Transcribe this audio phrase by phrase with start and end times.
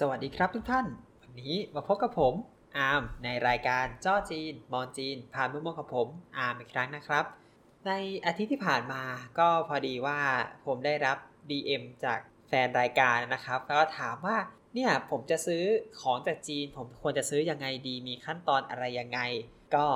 [0.00, 0.86] สวัสดีครับทุกท่าน
[1.22, 2.34] วันนี้มาพบกับผม
[2.76, 6.08] อาร์มในรายการจ้อจีน มอนจีน ผ่านมุมมองกับผม
[6.38, 7.24] อาร์มอีกครั้งนะครับ
[7.86, 7.92] ใน
[8.26, 9.02] อาทิตย์ที่ผ่านมา
[9.38, 10.18] ก็พอดีว่า
[10.66, 11.16] ผมได้รับ
[11.50, 12.18] DM จาก
[12.48, 14.36] แฟนรายการนะครับ แล้วก็ถามว่า
[14.74, 15.64] เนี่ยผมจะซื้อ
[16.00, 19.20] ของจากจีน ผมควรจะซื้อยังไงดีมีขั้นตอนอะไรยังไง
[19.76, 19.86] ก็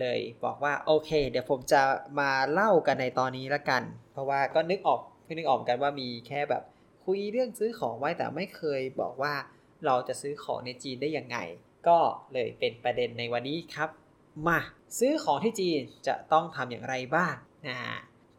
[0.00, 1.82] เลยบอกว่าโอเค เดี๋ยวผมจะ
[2.20, 6.64] มาเล่ากันในตอนนี้ละกัน เพราะว่าก็นึกออกเพิ่งนึกออกกันว่ามีแค่แบบ
[7.06, 9.34] คุยเรื่องซื้อของไว้แต่ไม่เคยบอกว่า
[9.86, 11.38] เราจะซื้อของในจีนได้ยังไง
[11.88, 11.98] ก็
[12.32, 13.90] เลยเป็นประเด็นในวันนี้ครับ
[14.46, 14.58] มา
[14.98, 17.34] ซื้อของที่จีนจะต้องทำอย่างไรบ้าง
[17.68, 17.78] นะ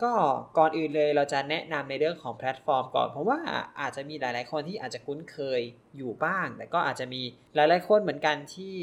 [0.03, 0.13] ก็
[0.57, 3.39] ก่อนอื่นเลยเราจะแนะนำในเรื่องของแพลตฟอร์มก่อนเพราะว่า
[3.81, 5.61] อาจจะมีหลาย ๆ คนที่อาจจะคุ้นเคย
[5.97, 7.21] อยู่บ้าง แต่ก็อาจจะมี
[7.55, 8.75] หลาย ๆ คนเหมือนกันที่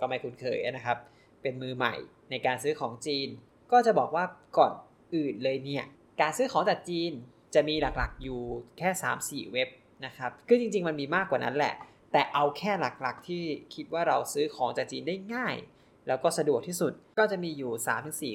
[0.00, 0.98] ก็ไม่คุ้นเคยนะครับ
[1.42, 1.94] เป็นมือใหม่
[2.30, 3.28] ในการซื้อของจีน
[3.72, 4.24] ก็จะบอกว่า
[4.58, 4.72] ก่อน
[5.14, 5.84] อื่นเลยเนี่ย
[6.20, 7.12] การซื้อของจากจีน
[7.54, 8.40] จะมีหลักๆอยู่
[8.78, 8.90] แค่
[9.46, 9.68] 3-4 เว็บ
[10.06, 11.74] นะครับคือจริงๆมันมีมากกว่านั้นแหละ
[12.12, 13.42] แต่เอาแค่หลักๆที่
[13.74, 15.56] คิดว่าเราซื้อของจากจีนได้ง่าย
[16.08, 17.72] แล้วก็สะดวกที่สุดก็จะมีอยู่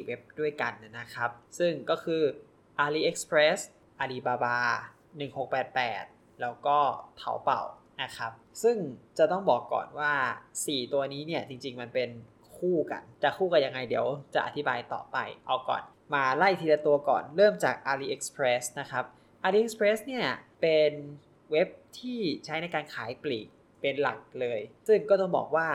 [0.02, 2.22] 3-4 เว็บด้วยกันนะครับ ซึ่งก็คือ
[2.84, 3.60] AliExpress
[4.04, 4.58] Alibaba
[5.48, 6.78] 1688 แล้วก็
[7.18, 7.62] เถาเป่า
[8.02, 8.32] นะครับ
[8.64, 8.78] ซึ่ง
[9.18, 10.14] จะต้องบอกก่อนว่า
[10.54, 12.10] 4 ตัวนี้เนี่ยจริงๆมันเป็น
[12.58, 19.06] คู่กัน จะคู่กันยังไงเดี๋ยวจะอธิบายต่อไปเอาก่อน มาไล่ทีละตัวก่อน เริ่มจาก AliExpress นะครับ
[19.46, 20.26] AliExpress เนี่ย
[20.62, 20.92] เป็น
[21.52, 21.68] เว็บ
[22.00, 23.48] ที่ใช้ในการขายปลีก
[23.82, 25.68] เป็นหลักเลย ซึ่งก็ต้องบอกว่า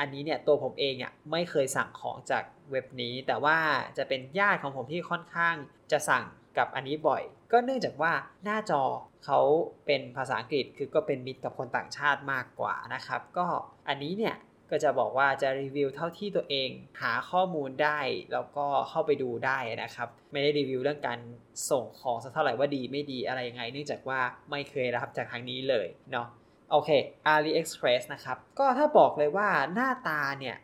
[0.00, 3.58] อันนี้เนี่ยตัวผมเองเนี่ยไม่เคยสั่งของจากเว็บนี้ แต่ว่า
[3.98, 5.54] จะเป็นญาติของผมที่ค่อนข้าง
[5.92, 6.24] จะสั่ง
[6.58, 7.22] กับอันนี้บ่อย
[7.52, 8.12] ก็เนื่องจากว่า
[8.44, 8.82] หน้าจอ
[9.24, 9.40] เขา
[9.86, 13.46] เป็นภาษาอังกฤษคือก็เป็นมิตรกับคนต่างชาติมากกว่านะครับ ก็
[13.88, 14.34] อันนี้เนี่ย
[14.70, 16.70] ก็จะบอกว่าจะรีวิวเท่าที่ตัวเอง
[17.02, 18.00] หาข้อมูลได้
[18.32, 21.20] แล้วก็เข้าไปดูได้นะครับ ไม่ได้รีวิวเรื่องการ
[21.70, 24.20] ส่งของสักเท่าไหร่ว่าดีไม่ดีอะไรยังไง เนื่องจากว่า
[24.50, 26.26] ไม่เคยรับจากทางนี้เลยเนาะ
[26.70, 26.90] โอเค
[27.34, 30.56] AliExpress นะครับ ก็ถ้าบอกเลยว่าหน้าตาเนี่ย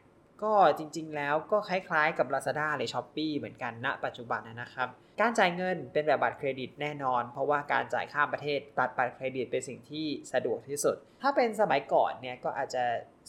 [0.42, 4.88] ก็จริงๆแล้วก็คล้ายๆกับ Lazada หรือ Shopee เหมือนกันณปัจจุบันนะครับ
[5.20, 12.84] การจ่ายเงินเป็นแบบบัตรเครดิตแน่นอน เพราะว่าการจ่ายข้ามประเทศตัดบัตรเครดิตเป็นสิ่งที่สะดวกที่สุด ถ้าเป็นสมัยก่อนเนี่ยก็อาจจะ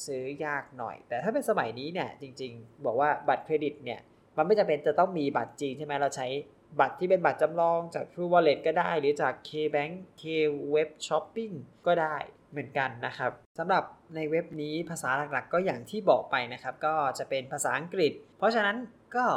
[0.05, 3.99] ซื้อยากหน่อย แต่ถ้าเป็นสมัยนี้เนี่ยจริง ๆ บอกว่าบัตรเครดิตเนี่ย
[4.37, 6.27] มันไม่จำเป็นจะต้องมีบัตรจริงใช่ไหมเราใช้
[6.79, 11.53] บัตรที่เป็นบัตรจำลองจาก True Wallet ก็ได้ หรือจาก KBank KWeb Shopping
[11.87, 12.15] ก็ได้
[12.55, 13.83] เหมือนกันนะครับสำหรับ
[14.15, 18.77] ในเว็บนี้ภาษาหลักๆ ก็อย่างที่บอกไปนะครับ ก็จะเป็นภาษาอังกฤษ เพราะฉะนั้น
[19.15, 19.27] ก็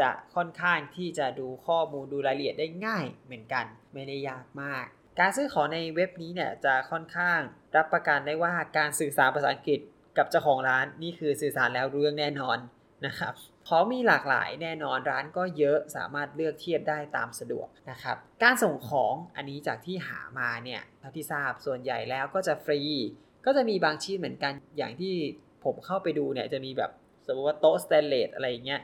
[0.00, 3.64] จะค่อนข้างที่จะดูข้อมูลดูรายละเอียดได้ง่ายเหมือนกัน
[3.94, 4.84] ไม่ได้ยากมาก
[5.20, 7.38] การซื้อของในเว็บนี้เนี่ยจะค่อนข้าง
[7.76, 9.80] รับประกันได้ว่าการสื่อสารภาษาอังกฤษ
[10.18, 12.58] กับเจ้าของร้านนี่คือสื่อสารแล้วรู้เรื่องแน่นอน
[13.06, 13.34] นะครับ
[13.66, 22.80] ของมีหลากหลายแน่นอนร้านก็เยอะสามารถเลือกเทียบได้ตามสะดวกนะครับการส่งของอันนี้จากที่หามาเนี่ยเท่าที่ทราบส่วนใหญ่แล้วก็จะฟรี
[23.46, 25.14] ก็จะมีบางชิ้นเหมือนกันอย่างที่
[25.64, 26.90] ผมเข้าไปดูเนี่ยจะมีแบบ
[27.26, 28.82] สมมติว่าโต๊ะสแตนเลสอะไรอย่างเงี้ย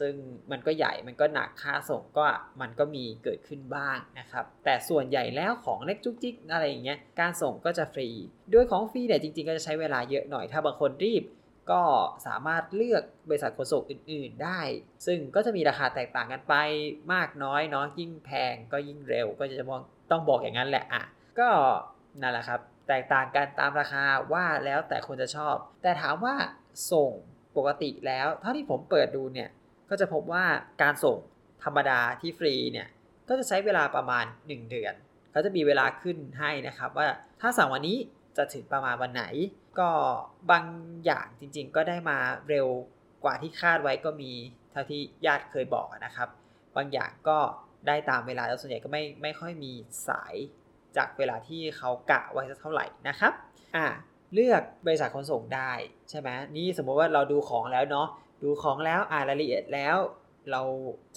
[0.00, 0.14] ซึ่ง
[0.50, 2.24] มันก็ใหญ่มันก็หนักค่าส่งก็
[2.60, 8.08] มันก็มีเกิดขึ้นบ้างนะครับ แต่ส่วนใหญ่แล้วของเล็กจุกจิกอะไรอย่างเงี้ยการส่งก็จะฟรี
[8.52, 11.22] ด้วยของฟรีเนี่ยจริงๆ ก็จะใช้เวลาเยอะหน่อยถ้าบางคนรีบ
[11.72, 11.82] ก็
[12.26, 14.60] สามารถเลือกบริษัทขนส่งอื่น ๆ ได้
[15.06, 16.54] ซึ่งก็จะมีราคาแตกต่างกันไป
[17.12, 19.80] มากน้อยเนาะยิ่งแพงก็ยิ่งเร็ว ก็จะมอง
[20.10, 21.02] ต้องบอกอย่างนั้นแหละอะ
[21.38, 21.48] ก็
[22.20, 26.34] นั่นแหละครับแตกต่างกันตามราคาว่าแล้วแต่คนจะชอบ แต่ถามว่า
[26.92, 27.10] ส่ง
[27.56, 29.50] ปกติแล้วเท่าที่ผมเปิดดูเนี่ย
[29.90, 30.44] ก็จะพบว่า
[30.82, 31.16] การส่ง
[31.64, 32.88] ธรรมดาที่ฟรีเนี่ย
[33.28, 34.94] ก็จะใช้เวลาประมาณ 1 เดือน
[35.32, 37.08] เขาจะมีเวลาขึ้นให้นะครับว่า
[37.40, 37.98] ถ้าสั่งวันนี้
[38.36, 39.24] จะถึงประมาณวันไหน
[39.78, 39.90] ก็
[40.50, 40.64] บาง
[41.04, 42.18] อย่างจริงๆ ก็ได้มา
[42.48, 42.66] เร็ว
[43.24, 44.32] กว่าที่คาดไว้ก็มี
[44.70, 46.28] เท่าที่ญาติเคยบอกนะครับ
[46.76, 47.38] บางอย่างก็
[47.86, 49.72] ได้ตามเวลาแล้วส่วนใหญ่ก็ไม่ไม่ค่อยมี
[50.08, 50.34] สาย
[50.96, 53.32] จากเวลาที่เขากะไว้สักเท่าไหร่นะครับ
[53.76, 53.86] อ่า
[54.34, 55.72] เลือกบริษัทขนส่งได้
[56.10, 58.08] ใช่ไหมนี่สมมติว่าเราดูของแล้วเนาะ
[58.42, 59.96] ดูของแล้วอ่านรายละเอียดแล้ว
[60.50, 60.62] เรา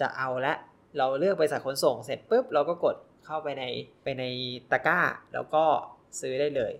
[0.01, 0.53] จะเอาละ
[0.97, 2.95] เราเลือกบริษัทขนส่งเสร็จปุ๊บเราก็กด
[3.25, 3.63] เข้าไปใน
[4.03, 4.23] ไปใน
[4.71, 4.99] ตะกร้า
[5.33, 5.63] แล้วก็
[6.19, 6.73] ซื้อได้เลย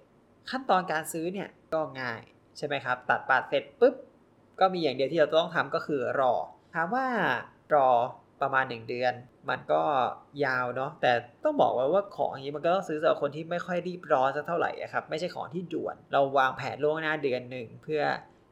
[0.50, 2.22] ขั้นตอนการซื้อเนี่ยก็ง่าย
[2.58, 3.96] ใช่ไหมครับ ตัดปาดเสร็จปุ๊บ
[4.60, 6.34] ก็มีอย่างเดียวที่เราต้องทำก็คือรอ
[6.74, 7.06] ถามว่า
[7.74, 7.90] รอ
[8.42, 9.14] ประมาณ 1 เดือน
[9.50, 9.82] มันก็
[10.46, 11.12] ยาวเนาะแต่
[11.44, 18.02] ต้องบอกไว้ว่าของอย่างนี้มันก็ต้องซื้อสำหรับคนที่ไม่ค่อยรีบร้อนสักเท่าไหร่ครับไม่ใช่ของที่ด่วน เราวางแผนล่วงหน้าเดือนหนึ่งเพื่อ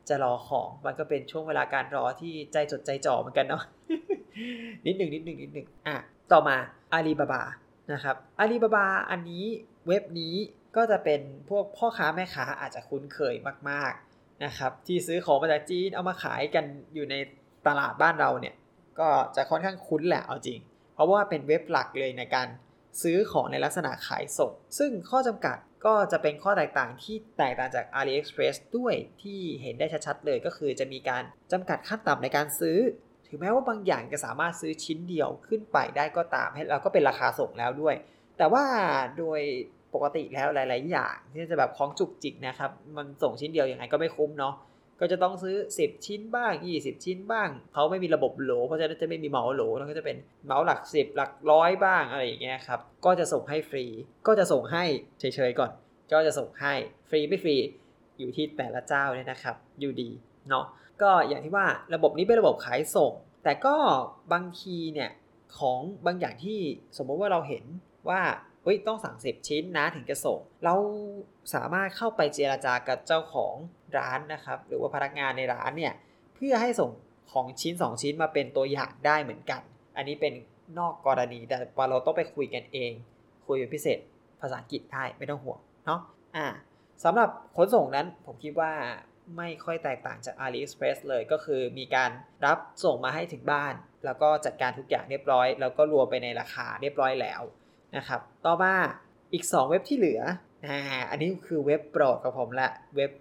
[0.09, 3.63] จะรอของมันก็เป็นช่วงเวลาการรอที่ใจจดใจจ่อเหมือนกันเนาะ
[4.85, 5.95] นิดหนึ่งนิดหนึ่งนิดหนึ่งอะ
[6.31, 6.55] ต่อมา
[6.93, 7.43] อาลีบาบา
[7.93, 9.45] นะครับอาลีบาบาอันนี้
[9.87, 10.35] เว็บนี้
[10.75, 13.35] ก็จะเป็นพวกพ่อค้าแม่ค้าอาจจะคุ้นเคย
[13.69, 17.15] มากๆนะครับที่ซื้อของมาจากจีนเอามาขายกันอยู่ใน
[17.67, 18.55] ตลาดบ้านเราเนี่ย
[18.99, 20.59] ก็จะค่อนข้างคุ้นแหละเอาจริง
[20.93, 22.47] เพราะว่าเป็นเว็บหลักเลยในการ
[23.03, 32.77] ซื้อของในลักษณะขายส่ง ซึ่งข้อจำกัดก็จะเป็นข้อแตกต่างที่แตกต่างจาก AliExpress ด้วยที่เห็นได้ชัดๆเลยก็คือจะมีการจำกัดขั้นต่ำในการซื้อ
[33.27, 37.95] ถึงแม้ว่าบางอย่างจะสามารถซื้อชิ้นเดียวขึ้นไปได้ก็ตามให้เราก็เป็นราคาส่งแล้วด้วย
[38.37, 38.65] แต่ว่า
[39.17, 39.41] โดย
[39.93, 44.55] ปกติแล้วหลาย ๆ อย่าง ที่จะแบบของจุกจิกนะครับ มันส่งชิ้นเดียวย่างไรก็ไม่คุ้มเนาะ
[44.99, 53.85] ก็จะต้องซื้อ 10 ชิ้นบ้าง 20 ชิ้นบ้าง เขาไม่มีระบบโหล เพราะฉะนั้นจะไม่มีเหมาโหลแล้วก็จะเป็นเหมาหลัก 10 หลักร้อยบ้างอะไรอย่างเงี้ยครับ ก็จะส่งให้ฟรี
[54.27, 54.83] ก็จะส่งให้
[55.19, 55.71] เฉย ๆ ก่อน
[56.13, 56.73] ก็จะส่งให้
[57.09, 57.55] ฟรีไม่ฟรี
[58.19, 60.09] อยู่ที่แต่ละเจ้าเนี่ยนะครับ อยู่ดี
[60.49, 60.65] เนาะ
[61.01, 61.65] ก็อย่างที่ว่า
[61.95, 63.11] ระบบนี้เป็นระบบขายส่ง
[63.43, 63.75] แต่ก็
[64.33, 65.09] บางทีเนี่ย
[65.59, 66.59] ของบางอย่างที่
[66.97, 67.63] สมมติว่าเราเห็น
[68.09, 68.21] ว่า
[68.63, 70.75] เฮ้ยต้องสั่งสิบชิ้นนะถึงจะส่ง เรา
[71.53, 73.53] สามารถเข้าไปเจราจากับเจ้าของ
[73.97, 75.93] ร้านนะครับ หรือว่าพนักงานในร้านเนี่ย
[76.35, 76.91] เพื่อให้ส่ง
[77.31, 79.61] ของชิ้น 2 ชิ้นมาเป็นตัวอย่างได้เหมือนกัน
[79.97, 80.33] อันนี้เป็น
[80.79, 81.57] นอกกรณีแต่
[81.89, 82.91] เราต้องไปคุยกันเอง
[83.47, 83.99] คุยเป็นพิเศษ
[84.41, 86.01] ภาษาอังกฤษได้ไม่ต้องห่วงเนาะ
[86.35, 86.47] อ่า
[87.03, 88.71] สำหรับขนส่งนั้นผมคิดว่า
[89.37, 92.11] ไม่ค่อยแตกต่างจาก AliExpress เลยก็คือมีการ
[92.45, 93.73] รับส่งมาให้ถึงบ้าน
[94.05, 97.41] แล้วก็จัดการทุกอย่างเรียบร้อย แล้วก็รวมไปในราคาเรียบร้อยแล้ว
[97.97, 98.73] นะครับ ต่อมา
[99.33, 100.21] อีก 2 เว็บที่เหลือ
[100.65, 100.79] อ่า
[101.09, 103.11] อันนี้คือเว็บโปรดของผมละเว็บ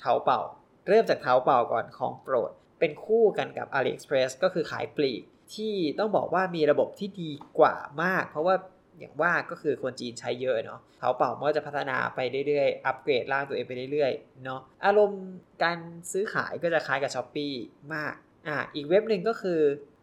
[0.00, 0.40] เท้าเป่า
[0.88, 2.50] เริ่มจากเท้าเป่าก่อนของโปรด
[2.80, 5.22] เป็นคู่กันกับ AliExpress ก็คือขายปลีก
[5.54, 8.54] ที่ต้องบอกว่ามีระบบที่ดีกว่ามาก เพราะว่า
[8.98, 15.24] อย่างว่าก็คือคนจีนใช้เยอะเนาะเท้าเป่ามันก็จะพัฒนาไปเรื่อยๆ อัปเกรดร่างตัวเองไปเรื่อยๆ เนาะ อารมณ์
[15.62, 15.78] การ
[16.12, 17.52] ซื้อขายก็จะคล้ายกับ s h อ p e e
[17.94, 18.14] มาก
[18.46, 19.60] อ่า อีกเว็บหนึ่งก็คือ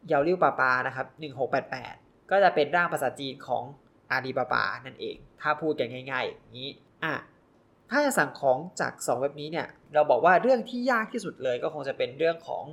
[0.07, 1.07] เยาริ้วปาปานะครับ
[1.69, 3.63] 1688 ก็จะเป็นร่างภาษาจีนของ
[4.11, 6.69] อาลีบาบานั่นเอง ถ้าพูดกันง่ายๆอย่างนี้
[7.03, 7.13] อะ
[7.91, 12.63] ถ้าจะสั่งของจาก 2 เว็บนี้เนี่ย เราบอกว่าเรื่องที่ยากที่สุดเลยก็คงจะเป็นเรื่องของ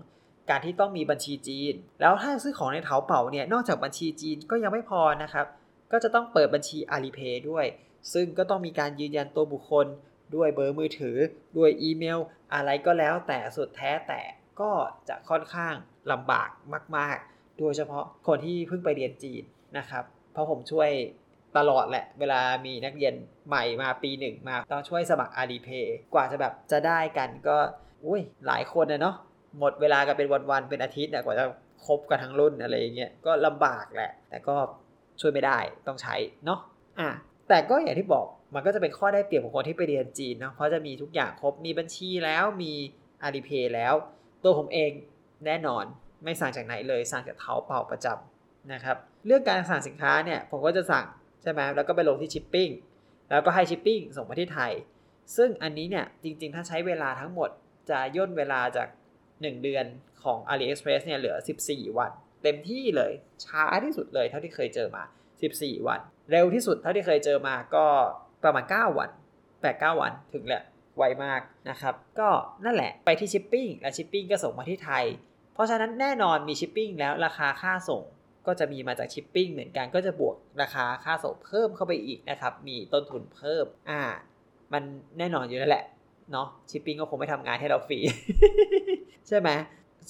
[0.50, 5.46] การที่ต้องมีบัญชีจีน แล้วถ้าซื้อของในเถาเป่าเนี่ย นอกจากบัญชีจีนก็ยังไม่พอนะครับ
[5.92, 7.66] ก็จะต้องเปิดบัญชี Alipay ด้วย
[8.12, 9.86] ซึ่งก็ต้องมีการยืนยันตัวบุคคล
[10.34, 11.16] ด้วยเบอร์มือถือ
[11.56, 12.18] ด้วยอีเมล
[12.54, 14.20] อะไรก็แล้วแต่สุดแท้แต่
[14.60, 14.70] ก็
[15.08, 15.74] จะค่อนข้าง
[16.12, 16.48] ลำบาก
[16.96, 19.42] มาก ๆ โดยเฉพาะคนที่เพิ่งไปเรียนจีน
[19.78, 20.90] นะครับ เพราะผมช่วย
[21.58, 23.14] ตลอดแหละ เวลามีนักเรียน
[23.48, 27.56] ใหม่มาปีหนึ่งมาต้องช่วยสมัคร Alipay กว่าจะแบบจะได้กันก็
[28.04, 29.16] อุ้ยหลายคนนะเนาะ
[29.58, 31.44] หมดเวลากันเป็นวันๆเป็นอาทิตย์นะกว่าจะ
[31.86, 34.56] ครบกันทั้งรุ่นอะไรอย่างเงี้ยก็ลำบากแหละ แต่ก็
[35.20, 36.14] ช่วยไม่ได้ต้องใช้
[36.44, 36.60] เนาะ
[37.00, 37.08] อะ
[37.48, 42.72] แต่ก็อย่างที่บอกมันก็จะเป็นข้อได้เปรียบของคนที่ไปเรียนจีนเนาะเพราะจะมีทุกอย่างครบมีบัญชีแล้วมี
[43.24, 43.94] Alipay แล้ว
[44.42, 44.90] ตัวผมเอง
[45.46, 45.84] แน่นอน
[46.24, 48.96] ไม่สั่งจากไหนเลยสั่งจากเท้าเป่าประจำนะครับ
[49.26, 51.04] เรื่องการสั่งสินค้าเนี่ยผมก็จะสั่ง
[51.42, 52.70] ใช่ไหมแล้วก็ไปลงที่ชิปปิ้ง
[53.30, 54.72] แล้วก็ให้ชิปปิ้งส่งมาที่ไทย
[55.36, 57.50] ซึ่งอันนี้เนี่ยจริง ๆ ถ้าใช้เวลาทั้งหมด
[57.90, 58.88] จะย่นเวลาจาก
[59.26, 59.84] 1 เดือน
[60.22, 61.36] ของ AliExpress เนี่ยเหลือ
[61.66, 62.10] 14 วัน
[62.42, 63.12] เต็มที่เลย
[63.44, 65.02] ช้าที่สุดเลยเท่าที่เคยเจอมา
[65.44, 66.00] 14 วัน
[66.30, 67.86] เร็วที่สุดเท่าที่เคยเจอมาก็
[68.42, 69.10] ประมาณ 9 วัน
[69.54, 70.62] 8-9 วันถึงแหละ
[70.96, 72.28] ไวมากนะครับ ก็
[72.64, 75.04] นั่นแหละไปที่ชิปปิ้งและชิปปิ้งก็ส่งมาที่ไทย
[75.54, 78.02] เพราะฉะนั้นแน่นอนมีชิปปิ้งแล้วราคาค่าส่ง
[78.46, 84.02] ก็จะมีมาจากชิปปิ้งเหมือนกันก็จะบวกราคาค่าส่งเพิ่มเข้าไปอีกนะครับ มีต้นทุนเพิ่ม อ่า
[84.72, 84.82] มัน
[85.18, 85.84] แน่นอนอยู่แล้วแหละ
[86.32, 87.98] เนาะชิปปิ้งก็คงไม่ทำงานให้เราฟรี
[89.28, 89.50] ใช่ไหม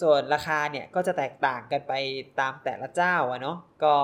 [0.01, 1.93] ส่วนราคาเนี่ยก็จะแตกต่างกันไป
[2.41, 3.95] ตามแต่ละเจ้าอะเนาะก็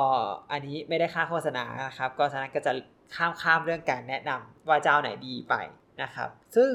[0.53, 2.73] อันนี้ไม่ได้ค่าโฆษณานะครับ ก็ฉะนั้นก็จะ
[3.15, 5.55] ข้ามข้ามเรื่องการแนะนำว่าเจ้าไหนดีไป
[6.03, 6.73] นะครับ ซึ่ง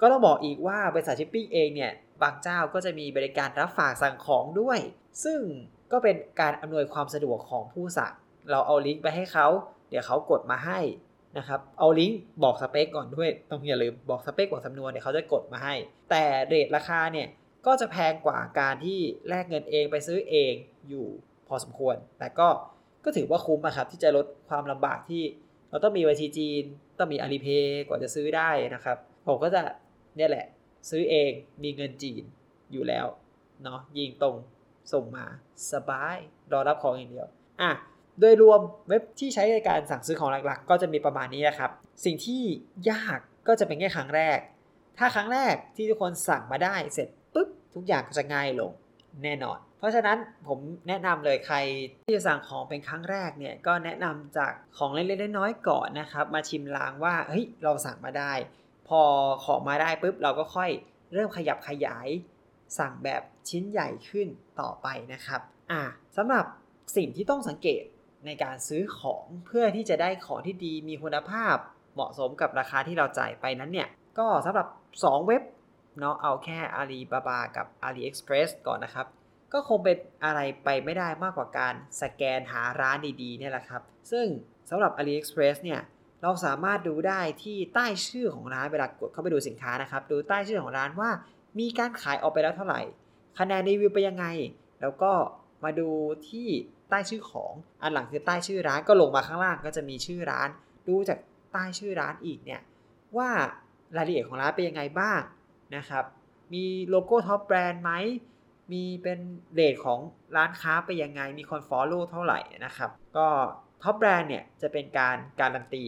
[0.00, 4.78] ก็ต้องบอกอีกว่าบริษัทชิปปิ้งเองเนี่ยบางเจ้าก็จะมีบริการรับฝากสั่งของด้วย
[5.24, 5.40] ซึ่ง
[5.92, 8.12] ก็เป็นการอำนวยความสะดวกของผู้สั่ง
[8.50, 9.46] เราเอาลิงก์ไปให้เขา
[9.90, 10.78] เดี๋ยวเขากดมาให้
[11.38, 15.74] นะครับ เอาลิงก์บอกสเปคก่อนด้วย ต้องอย่าลืมบอกสเปคบอกสำนวนเดี๋ยวเขาจะกดมาให้
[16.10, 17.28] แต่เรทราคาเนี่ย
[17.66, 20.52] ก็จะแพงกว่าการที่แลกเงินเองไปซื้อเอง
[20.88, 21.06] อยู่
[21.48, 22.48] พอสมควร แต่ก็
[23.04, 25.22] ก็ถือว่าคุ้มนะครับที่จะลดความลำบากที่
[25.70, 26.64] เราต้องมีบัญชีจีน
[26.98, 29.60] ต้องมีอาลีเพย์กว่าจะซื้อได้นะครับ ผมก็จะ
[30.16, 30.46] เนี่ยแหละ
[30.90, 31.30] ซื้อเอง
[31.62, 32.22] มีเงินจีน
[32.72, 33.06] อยู่แล้ว
[33.64, 34.36] เนาะยิงตรง
[34.92, 35.26] ส่งมา
[35.72, 36.16] สบาย
[36.52, 37.26] รอรับของอย่างเดียว
[37.62, 37.72] อะ
[38.20, 41.70] โดยรวมเว็บที่ใช้ในการสั่งซื้อของหลักๆ ก็จะมีประมาณนี้นะครับ
[42.04, 42.42] สิ่งที่
[42.90, 43.18] ยาก
[43.48, 44.38] ก็จะเป็นแค่ครั้งแรก
[44.98, 48.72] ถ้าครั้งแรกที่ทุกคนสั่งมาได้เสร็จปุ๊บทุกอย่างก็จะง่ายลง
[49.24, 50.58] แน่นอน เพราะฉะนั้นผม
[50.88, 51.56] แนะนำเลยใคร
[52.04, 58.32] ที่จะสั่งของเป็นครั้งแรกเนี่ยก็แนะนำจากของเล็กๆน้อยๆก่อนนะครับ มาชิมลางว่าเฮ้ยเราสั่งมาได้
[58.88, 59.00] พอ
[59.44, 60.70] ของมาได้ปุ๊บเราก็ค่อย
[61.14, 62.08] เริ่มขยับขยาย
[62.78, 64.28] สั่งแบบ ชิ้นใหญ่ขึ้น
[64.60, 65.40] ต่อไปนะครับ
[65.72, 65.82] อ่า
[66.16, 66.44] สำหรับ
[66.96, 67.84] สิ่งที่ต้องสังเกต
[68.26, 71.56] ในการซื้อของเพื่อที่จะได้ของที่ดีมีคุณภาพ
[71.94, 74.66] เหมาะสมกับราคาที่เราจ่ายไปนั้นเนี่ย ก็สำหรับ
[75.00, 75.42] 2 เว็บ
[75.98, 79.06] เนาะเอาแค่ Alibaba กับ AliExpress ก่อนนะครับ
[79.52, 84.26] ก็คงเป็นอะไรไปไม่ได้มากกว่าการสแกนหาร้านดีๆเนี่ยแหละครับ ซึ่ง
[84.70, 85.80] สำหรับ AliExpress เนี่ย
[86.22, 91.10] เราสามารถดูได้ที่ใต้ชื่อของร้านเวลากดเข้าไปดูสินค้านะครับ ดูใต้ชื่อของร้านว่า
[91.58, 92.80] มีการขายออกไปแล้วเท่าไหร่
[93.38, 94.26] คะแนนรีวิวไปยังไง
[94.80, 95.12] แล้วก็
[95.64, 95.88] มาดู
[96.28, 96.48] ที่
[96.90, 100.48] ใต้ชื่อของ อันหลังคือใต้ชื่อร้านก็ลงมาข้างล่างก็จะมีชื่อร้าน
[100.88, 101.18] ดูจาก
[101.52, 102.60] ใต้ชื่อร้านอีกเนี่ย
[103.16, 103.28] ว่า
[103.96, 105.20] รายละเอียดของร้านเป็นยังไงบ้าง
[105.76, 106.04] นะครับ
[106.54, 107.92] มีโลโก้ top brand ไหม
[108.72, 109.18] มีเป็น
[109.54, 109.98] rate ของ
[110.36, 113.28] ร้านค้าไปยังไง มีคน follow เท่าไหร่นะครับ ก็
[113.82, 115.84] top brand เนี่ยจะเป็นการการันตี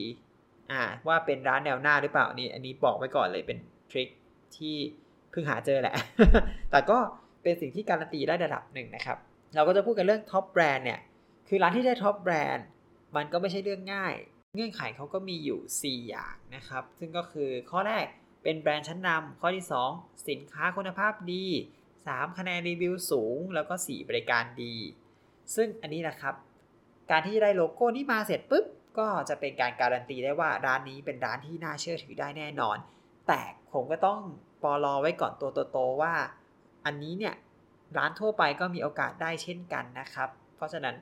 [0.73, 3.59] อ่าว่าเป็นร้านแนวหน้าหรือเปล่านี่อันนี้บอกไว้ก่อนเลยเป็น
[3.91, 4.09] trick
[4.57, 4.77] ที่
[5.31, 5.95] เพิ่งหาเจอแหละ
[6.71, 6.99] แต่ก็
[7.43, 9.19] เป็นสิ่งที่การันตีได้ระดับหนึ่งนะครับ
[9.55, 11.01] เราก็จะพูดกันเรื่อง top brand เนี่ย
[11.49, 12.67] คือร้านที่ได้ top brand
[13.17, 14.15] มันก็ไม่ใช่เรื่องง่าย
[14.55, 18.07] เงื่อนไขเขาก็มีอยู่ 4 อย่างนะครับ ซึ่งก็คือข้อแรก
[18.43, 21.45] เป็นแบรนด์ชั้นนำข้อที่ 2 สินค้าคุณภาพดี
[21.93, 24.75] 3 คะแนนรีวิวสูง แล้วก็ 4 บริการดี
[25.55, 26.35] ซึ่งอันนี้นะครับ
[27.11, 28.67] การที่ได้โลโก้นี้มาเสร็จปุ๊บ
[28.99, 32.77] ก็จะเป็นการการันตีได้ว่าร้านนี้เป็นร้านที่น่าเชื่อถือได้แน่นอน
[33.29, 33.41] แต่
[33.73, 34.21] ผมก็ต้อง
[34.63, 36.15] ปอลอไว้ก่อนตัวโตๆว่า
[36.85, 37.35] อันนี้เนี่ย
[37.97, 40.95] ร้านทั่วไปก็มีโอกาสได้เช่นกันนะครับ เพราะฉะนั้น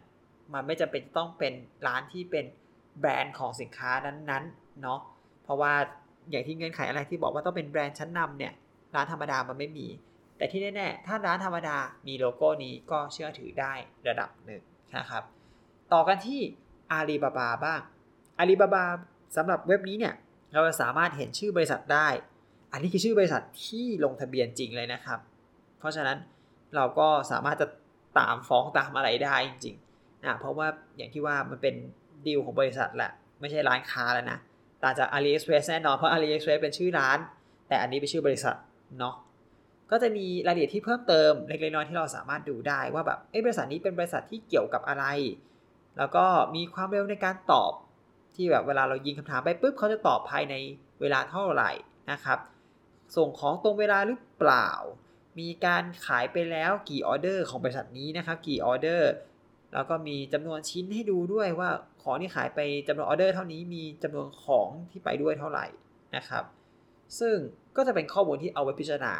[0.52, 1.52] มันไม่จำเป็นต้องเป็น
[1.86, 2.44] ร้านที่เป็น
[3.00, 5.00] แบรนด์ของสินค้านั้นๆเนาะ
[5.44, 5.72] เพราะว่า
[6.30, 8.52] อย่างที่เงื่อนไขอะไรที่บอกว่าต้องเป็นแบรนด์ชั้นนำเนี่ย
[8.94, 9.86] ร้านธรรมดามันไม่มี
[10.36, 13.72] แต่ที่แน่ๆถ้าร้านธรรมดามีโลโก้นี้ก็เชื่อถือได้
[14.08, 14.62] ระดับหนึ่ง
[14.98, 15.22] นะครับ
[15.92, 16.40] ต่อกันที่
[16.92, 17.80] อาลีบาบาบ้าง
[18.38, 18.84] อาลีบาบา
[19.36, 20.14] สำหรับเว็บนี้เนี่ย
[20.52, 22.08] เราจะสามารถเห็นชื่อบริษัทได้
[22.72, 25.18] อันนี้คือชื่อบริษัทที่ลงทะเบียนจริงเลยนะครับ
[25.80, 26.16] เพราะฉะนั้น
[26.76, 27.66] เราก็สามารถจะ
[28.18, 31.74] ตามฟ้องตามอะไรได้จริงๆนะเพราะว่าอย่างที่ว่ามันเป็น
[32.26, 34.38] ดีลของบริษัทแหละ ไม่ใช่ร้านค้าแล้วนะ
[34.82, 37.18] ต่างจาก AliExpress แน่นอนเพราะ AliExpress เป็นชื่อร้าน
[37.68, 38.56] แต่อันนี้เป็นชื่อบริษัท
[38.98, 39.14] เนาะ
[39.90, 45.04] ก็จะมีรายละเอียดที่เพิ่มเติมเล็กๆน้อยๆที่เราสามารถดูได้ว่าแบบเอ้บริษัทนี้เป็นบริษัทที่เกี่ยวกับอะไร
[45.98, 47.72] แล้วก็มีความเร็วในการตอบ
[48.34, 50.54] ที่แบบเวลาเรายิงคำถามไปปุ๊บเขาจะตอบภายใน
[51.00, 51.70] เวลาเท่าไหร่
[52.10, 52.38] นะครับ
[53.16, 54.68] ส่งของตรงเวลาหรือเปล่า
[55.40, 59.10] มีการขายไปแล้วกี่ออเดอร์ของบริษัทนี้นะครับ กี่ออเดอร์
[59.74, 61.70] แล้วก็มีจำนวนชิ้นให้ดูด้วยว่า
[62.02, 65.66] ของที่ขายไปจำนวนออเดอร์เท่านี้มีจำนวนของที่ไปด้วยเท่าไหร่
[66.16, 66.44] นะครับ
[67.20, 67.36] ซึ่ง
[67.76, 69.14] ก็จะเป็นข้อมูลที่เอาไว้พิจารณา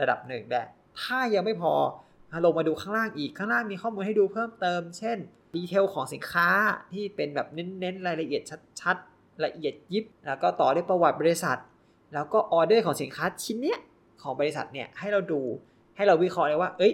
[0.00, 0.62] ระดับหนึ่งได้
[1.02, 1.72] ถ้ายังไม่พอ
[2.44, 5.18] ลงมาดูข้างล่างอีกข้างล่างมีข้อมูลให้ดูเพิ่มเติม เช่น
[5.54, 6.48] ดีเทลของสินค้า
[6.92, 8.42] ที่เป็นแบบเน้นๆรายละเอียด
[8.80, 11.58] ชัดๆละเอียดยิบ แล้วก็ต่อด้วยประวัติบริษัท
[12.14, 13.78] แล้วก็ออเดอร์ของสินค้าชิ้นเนี้ย
[14.22, 15.40] ของบริษัทเนี่ยให้เราดู
[15.96, 16.92] ให้เราวิเคราะห์เลยว่า เอ้ย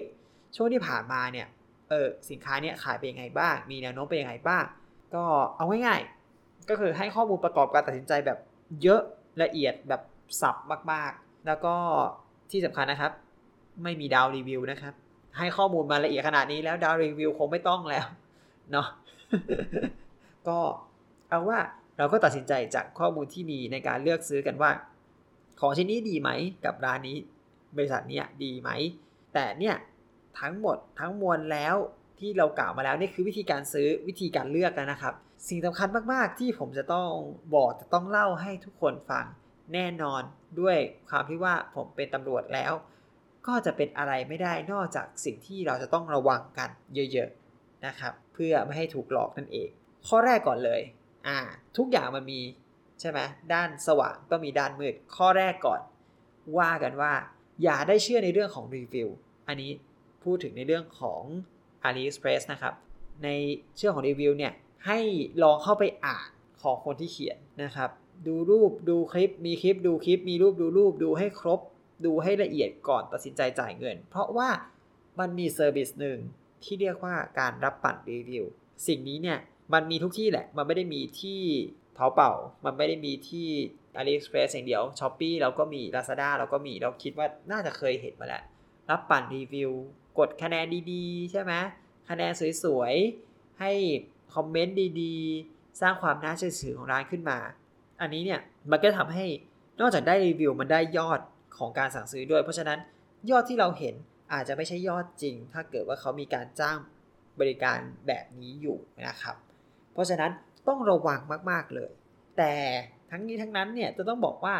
[0.56, 1.46] ช่วงที่ผ่านมาเนี่ย
[1.90, 4.64] เออสินค้าเนี้ยขายเป็นยังไงบ้าง มีแนวโน้มเป็นยังไงบ้าง
[5.14, 5.24] ก็
[5.56, 8.38] เอาง่ายๆ ก็คือให้ข้อมูลประกอบการตัดสินใจแบบ
[8.82, 9.00] เยอะ
[9.42, 10.02] ละเอียดแบบ
[10.40, 10.56] สับ
[10.92, 11.74] มากๆ แล้วก็
[12.50, 13.12] ที่สำคัญนะครับ
[13.82, 14.94] ไม่มีดาวรีวิวนะครับ
[15.38, 18.06] ให้ข้อมูลมาละเอียดขนาดนี้แล้วดาวรีวิวคงไม่ต้องแล้ว
[18.72, 18.86] เนาะ
[20.48, 20.58] ก็
[21.28, 21.58] เอาว่า
[21.98, 24.70] เราก็ตัดสินใจจากข้อมูลที่มีในการเลือกซื้อกันว่า
[25.60, 26.30] ของชิ้นนี้ดีไหม
[26.64, 27.16] กับร้านนี้
[27.76, 28.70] บริษัทเนี้ยดีไหม
[29.34, 29.76] แต่เนี่ย
[30.40, 31.76] ทั้งหมดทั้งมวลแล้ว
[32.20, 35.14] ที่เรากล่าวมาแล้วนี่คือวิธีการซื้อวิธีการเลือกแล้วนะครับ
[35.48, 37.10] สิ่งสำคัญมากๆที่ผมจะต้อง
[37.54, 39.26] บอกจะต้องเล่าให้ทุกคนฟัง
[39.74, 40.22] แน่นอน
[40.60, 40.76] ด้วย
[41.08, 42.72] ความที่ว่าผมเป็นตำรวจแล้ว
[43.46, 46.70] ก็จะเป็นอะไรไม่ได้นอกจากสิ่งที่เราจะต้องระวังกัน
[47.12, 49.68] เยอะๆนะครับ เพื่อไม่ให้ถูกหลอกนั่นเอง
[50.08, 50.80] ข้อแรกก่อนเลย
[51.26, 51.38] อ่า
[51.76, 52.40] ทุกอย่างมันมี
[53.00, 53.18] ใช่ไหม
[53.52, 55.80] ด้านสว่างก็มีด้านมืด ข้อแรกก่อน
[56.58, 57.12] ว่ากันว่า
[57.62, 59.08] อย่าได้เชื่อในเรื่องของรีวิว
[59.48, 59.70] อันนี้
[60.24, 61.22] พูดถึงในเรื่องของ
[61.86, 62.74] AliExpress นะครับ
[63.24, 63.28] ใน
[63.76, 64.52] เชื่อของรีวิวเนี่ย
[64.86, 64.98] ให้
[65.42, 66.28] ลองเข้าไปอ่าน
[66.62, 67.90] ของคนที่เขียนนะครับ
[68.26, 71.60] ดูรูปดูคลิป มีคลิปดูคลิป มีรูปดูรูป ดูให้ครบ
[72.04, 74.48] ดูให้ละเอียดก่อนตัดสินใจจ่ายเงิน เพราะว่า
[75.18, 76.18] มันมีเซอร์วิสหนึ่ง
[76.64, 78.44] ที่เรียกว่าการรับปั่นรีวิว
[78.86, 79.38] สิ่งนี้เนี่ย
[79.72, 81.40] มันมีทุกที่แหละ มันไม่ได้มีที่
[81.94, 82.32] เผาเป่า
[82.64, 83.48] มันไม่ได้มีที่
[83.96, 88.42] AliExpress อย่างเดียว s h อ p e e เราก็มี Lazada เราก็มีเราคิดว่าน่าจะเคยเห็นมาแล้ว
[88.90, 89.70] รับปั่นรีวิว
[90.18, 91.52] กดคะแนนดีๆ ใช่ไหม
[92.10, 92.32] คะแนน
[92.64, 93.72] สวยๆ ให้
[94.34, 97.38] คอมเมนต์ดีๆ สร้างความน่าเชื่อถือของร้านขึ้นมา
[98.00, 99.26] อันนี้เนี่ยมันก็ทำให้
[99.80, 101.20] นอกจากได้รีวิวมันได้ยอด
[101.58, 102.78] ของการสั่งซื้อด้วย เพราะฉะนั้น
[103.30, 103.94] ยอดที่เราเห็น
[104.32, 106.78] อาจจะไม่ใช่ยอดจริง ถ้าเกิดว่าเขามีการจ้าง
[107.40, 109.36] บริการแบบนี้อยู่นะครับ
[109.92, 110.30] เพราะฉะนั้น
[110.68, 111.92] ต้องระวังมาก ๆเลย
[112.38, 112.52] แต่
[113.10, 114.54] ทั้งนี้ทั้งนั้นเนี่ยจะต้องบอกว่า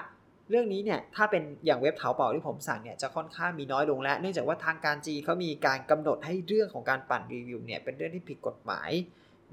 [0.50, 8.90] เรื่องนี้เนี่ยถ้าเป็นอย่างเว็บเถาเป่าที่ผมสั่งเนี่ยจะค่อนข้างมีน้อยลงแล้ว เนื่องจากว่าทางการจีเขามีการกำหนดให้เรื่องของการปั่นรีวิวเนี่ยเป็นเรื่องที่ผิดกฎหมาย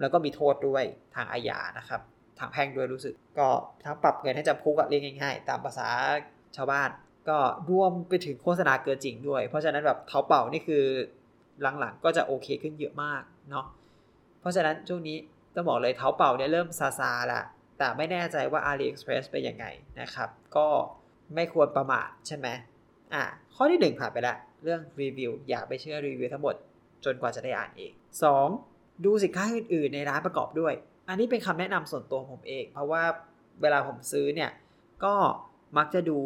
[0.02, 0.84] แล้วก็มีโทษด้วย
[1.16, 2.02] ทางอาญานะครับ
[2.40, 3.48] ทางแพ่งด้วยรู้สึก ก็
[3.84, 5.88] ทั้งปรับเงินให้จำคุกเรียกง่ายๆ ตามภาษา
[6.56, 6.90] ชาวบ้าน
[7.30, 7.38] ก็
[7.70, 10.84] รวมไปถึงโฆษณาเกินจริงด้วย เพราะฉะนั้นแบบเถาเป่านี่คือ
[11.80, 13.66] หลังๆก็จะโอเคขึ้นเยอะมากเนาะ
[14.40, 15.18] เพราะฉะนั้นช่วงนี้
[15.56, 17.42] ต้องบอกเลยเท้าเป่าเนี่ยเริ่มซาซาละ
[17.78, 19.66] แต่ไม่แน่ใจว่า AliExpress เป็นยังไง
[20.02, 20.68] นะครับ ก็
[21.36, 22.48] ไม่ควรประมาทใช่ไหม
[23.14, 23.24] อะ
[23.56, 26.56] ข้อที่ 1 ผ่านไปล้วเรื่องรีวิวอย่าไปเชื่อรีวิวทั้งหมด
[27.06, 27.92] จนกว่าจะได้อ่านเอง
[28.50, 29.06] 2.
[29.06, 30.74] ดูสินค้าอื่นๆในร้านประกอบด้วย
[31.10, 33.04] อันนี้เป็นคำแนะนำส่วนตัวผมเอง เพราะว่า
[33.62, 34.52] เวลาผมซื้อเนี่ย
[35.04, 35.16] ก็
[35.78, 36.18] มักจะดู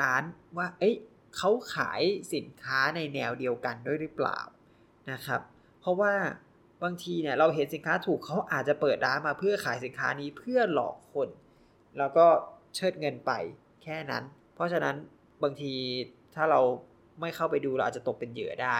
[0.00, 0.22] ร้าน
[0.56, 0.94] ว่า เอ้ย
[1.36, 2.02] เขาขาย
[2.34, 4.38] สินค้าในแนวเดียวกันด้วยหรือเปล่า
[5.12, 5.40] นะครับ
[5.80, 6.12] เพราะว่า
[6.82, 11.28] บางทีเนี่ยเราเห็นสินค้าถูกเขาอาจจะเปิดร้านมาเพื่อขายสินค้านี้เพื่อหลอกคน
[11.98, 12.26] แล้วก็
[12.74, 13.32] เชิดเงินไป
[13.82, 14.96] แค่นั้น เพราะฉะนั้น
[15.42, 15.74] บางที
[16.34, 16.60] ถ้าเรา
[17.20, 18.78] ไม่เข้าไปดูเราอาจจะตกเป็นเหยื่อได้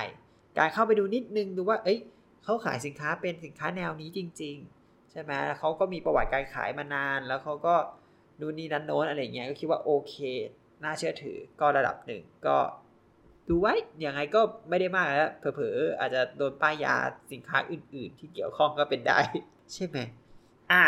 [0.58, 1.98] การเข้าไปดูนิดนึงดูว่า เอ้ย
[2.44, 7.74] เขาขายสินค้าเป็นสินค้าแนวนี้จริง ๆ ใช่ไหมแล้วเขาก็มีประวัติการขายมานาน แล้วเขาก็
[8.40, 10.14] ดูนี่นั้นโน้นอะไรเงี้ยก็คิดว่าโอเค
[10.84, 12.56] น่าเชื่อถือก็ระดับหนึ่งก็
[13.48, 16.94] ดูไว้อย่างไงก็ไม่ได้มากแล้วเผลอๆอาจจะโดนป้ายยา
[17.32, 19.18] สินค้าอื่น ๆ ที่เกี่ยวข้องก็เป็นได้
[19.72, 19.98] ใช่ไหม
[20.72, 20.84] อะ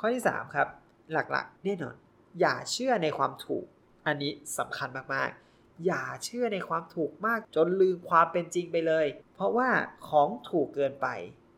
[0.00, 0.68] ข้อที่ 3 ครับ
[1.12, 1.94] หลักๆแน่นอน
[2.40, 3.64] อย่าเชื่อในความถูก
[4.06, 9.68] อันนี้สำคัญมากๆ อย่าเชื่อในความถูกมากจนลืมความเป็นจริงไปเลย เพราะว่า
[10.08, 11.08] ของถูกเกินไป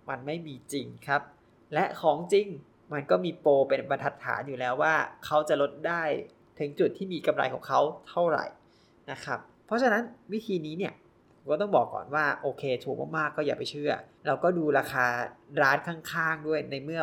[0.09, 1.23] มันไม่มีจริงครับ
[1.75, 2.47] และของจริง
[2.93, 6.03] มันก็มีโปรเป็นบรรทัดฐานอยู่แล้วว่า เขาจะลดได้
[6.59, 8.45] ถึงจุดที่มีกำไรของเขาเท่าไหร่
[9.11, 10.95] นะครับ เพราะฉะนั้นวิธีนี้เนี่ย
[11.51, 13.93] ก็ต้องบอกก่อนว่าโอเคถูกมากๆก็อย่าไปเชื่อ
[14.27, 15.07] เราก็ดูราคา
[15.63, 17.01] ร้านข้างๆด้วยในเมื่อ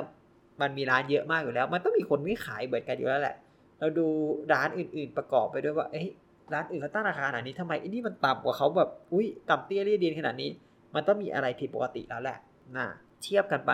[0.62, 3.36] มันมีร้านเยอะมากอยู่แล้ว มันต้องมีคนไม่ขายเหมือนกันอยู่แล้วแหละ
[3.80, 4.08] เราดู
[4.54, 6.08] ร้านอื่นๆประกอบไปด้วยว่าเอ้ย
[6.54, 10.50] ร้านอื่นเขาตั้งราคาขนาดนี้ทำไมอันนี้มันต่ำกว่าเขาแบบอุ้ยต่ำเตี้ยเรียดินขนาดนี้
[10.96, 12.38] มันต้องมีอะไรผิดปกติแล้วแหละ
[12.78, 12.88] นะ
[13.24, 13.72] เทียบกันไป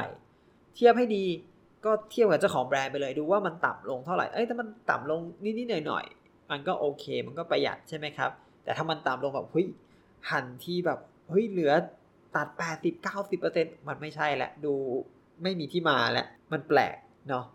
[0.75, 1.25] เทียบให้ดี
[1.85, 8.31] ก็เทียบกับเจ้าของแบรนด์ไปเลยดูว่ามันต่ำลงเท่าไหร่เอ้ยถ้ามันต่ำลงนิดๆหน่อยๆมันก็โอเค มันก็ประหยัดใช่ไหมครับ
[8.63, 9.67] แต่ถ้ามันต่ำลงแบบเฮ้ย
[10.31, 10.99] หันที่แบบ
[11.29, 11.73] เฮ้ยเหลือ
[12.35, 12.47] ตัด
[12.81, 13.05] 80
[13.55, 14.73] 90มันไม่ใช่แหละดู
[15.43, 16.97] ไม่มีที่มาแล้วมันแปลก
[17.29, 17.45] เนาะ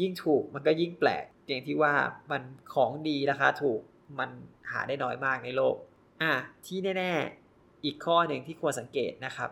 [0.00, 1.92] ยิ่งถูกมันก็ยิ่งแปลกอย่างที่ว่า
[2.30, 2.42] มัน
[2.74, 3.80] ของดีราคาถูก
[4.18, 4.30] มัน
[4.70, 5.74] หาได้น้อยมากในโลก
[6.22, 6.32] อะ
[6.66, 9.50] ที่แน่ๆ อีกข้อหนึ่งที่ควรสังเกตนะครับ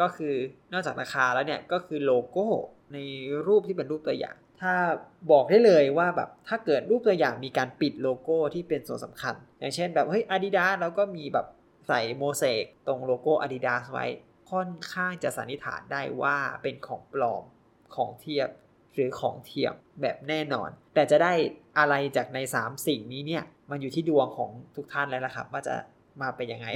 [0.00, 0.34] ก็คือ
[0.72, 2.46] นอกจากราคาแล้วเนี่ยก็คือโลโก้
[2.92, 2.98] ใน
[3.46, 4.74] รูปที่เป็นรูปตัวอย่าง ถ้า
[5.32, 11.46] บอกได้เลยว่าแบบถ้าเกิดรูปตัวอย่างมีการปิดโลโก้ที่เป็นส่วนสำคัญ อย่างเช่นแบบเฮ้ย Adidas แล้วก็มีแบบ
[11.88, 14.06] ใส่โมเสกตรงโลโก้ Adidas ไว้
[14.50, 17.42] ค่อนข้างจะสันนิษฐานได้ว่าเป็นของปลอม
[17.94, 18.48] ของเทียบ
[18.94, 21.32] หรือของเทียมแบบแน่นอน แต่จะได้
[21.78, 25.74] อะไรจากใน 3 สิ่งนี้เนี่ย มันอยู่ที่ดวงของทุกท่านแล้วล่ะครับ ว่าจะ
[26.22, 26.66] มาเป็นยังไง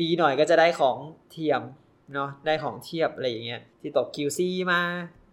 [0.00, 0.96] ดีหน่อยก็จะได้ของ
[1.30, 1.62] เทียม
[2.14, 4.80] เนาะได้ของเทียบอะไรอย่างเงี้ยที่ตก QC มา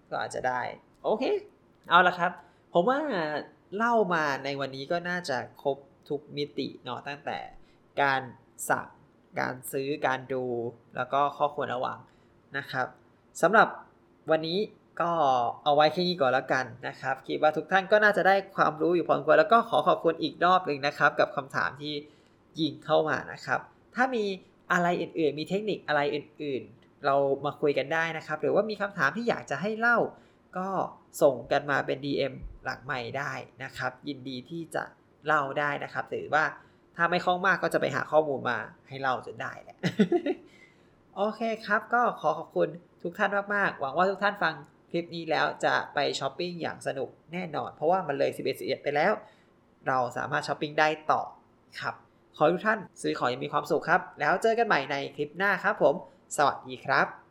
[0.10, 0.62] ก็อาจจะได้
[1.04, 1.23] โอเค
[1.89, 2.32] เอาละครับ
[2.73, 3.00] ผมว่า
[3.76, 5.78] เล่ามาในวันนี้ก็น่าจะครบ
[6.10, 7.38] ทุกมิติเนาะตั้งแต่
[8.02, 8.21] การ
[8.69, 8.88] สั่ง
[9.39, 10.43] การซื้อการดู
[10.95, 12.00] แล้วก็ข้อควรระวัง
[12.58, 12.88] นะครับ
[13.41, 13.67] สำหรับ
[14.32, 14.60] วันนี้
[15.02, 15.12] ก็
[15.63, 21.93] เอาไว้แค่นี้ก่อนแล้วกันนะครับ คิดว่าทุกท่านก็น่าจะได้ความรู้อยู่พอสมควรแล้วก็ขอขอบคุณอีกรอบหนึ่งนะครับ กับคำถามที่
[22.60, 23.60] ยิงเข้ามานะครับ
[23.95, 24.23] ถ้ามี
[24.71, 29.97] อะไรอื่นๆ มีเทคนิคอะไรอื่นๆ เรามาคุยกันได้นะครับ หรือว่ามีคำถามที่อยากจะให้เล่า
[30.58, 30.70] ก็
[31.22, 33.32] ส่งกันมาเป็น DM หลังใหม่ได้
[33.63, 34.84] นะครับ ยินดีที่จะ
[35.26, 36.46] เล่าได้นะครับถือว่า
[36.96, 39.78] ถ้าไม่คล่องมากก็จะไปหาข้อมูลมาให้เล่าจนได้แหละ
[41.15, 42.70] โอเคครับ ก็ขอขอบคุณ
[43.04, 44.54] ทุกท่านมากๆ หวังว่าทุกท่านฟัง
[44.91, 49.13] คลิปนี้แล้วจะไปช้อปปิ้งอย่างสนุกแน่นอน เพราะว่ามันเลย 11 11ไปแล้ว
[49.88, 51.22] เราสามารถช้อปปิ้งได้ต่อ
[51.82, 51.96] ครับ
[52.38, 55.96] ขอทุกท่านซื้อของอยังมีความสุขครับ แล้วเจอกันใหม่ในคลิปหน้าครับผม
[56.38, 57.27] สวัสดีครับ